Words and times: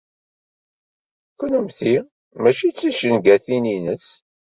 Kennemti 1.39 1.93
mačči 2.41 2.69
d 2.71 2.75
ticengatin-ines. 2.77 4.07